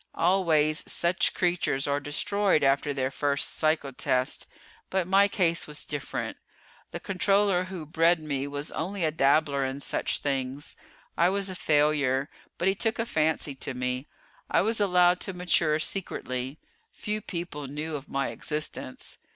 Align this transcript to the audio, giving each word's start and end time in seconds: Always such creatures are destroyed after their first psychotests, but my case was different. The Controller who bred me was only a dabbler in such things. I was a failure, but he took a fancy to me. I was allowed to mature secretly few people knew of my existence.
Always 0.15 0.83
such 0.91 1.35
creatures 1.35 1.85
are 1.85 1.99
destroyed 1.99 2.63
after 2.63 2.91
their 2.91 3.11
first 3.11 3.49
psychotests, 3.61 4.47
but 4.89 5.05
my 5.05 5.27
case 5.27 5.67
was 5.67 5.85
different. 5.85 6.37
The 6.89 6.99
Controller 6.99 7.65
who 7.65 7.85
bred 7.85 8.19
me 8.19 8.47
was 8.47 8.71
only 8.71 9.03
a 9.03 9.11
dabbler 9.11 9.63
in 9.63 9.79
such 9.79 10.17
things. 10.17 10.75
I 11.15 11.29
was 11.29 11.51
a 11.51 11.55
failure, 11.55 12.31
but 12.57 12.67
he 12.67 12.73
took 12.73 12.97
a 12.97 13.05
fancy 13.05 13.53
to 13.53 13.75
me. 13.75 14.07
I 14.49 14.61
was 14.61 14.79
allowed 14.81 15.19
to 15.19 15.33
mature 15.33 15.77
secretly 15.77 16.57
few 16.91 17.21
people 17.21 17.67
knew 17.67 17.93
of 17.95 18.09
my 18.09 18.29
existence. 18.29 19.19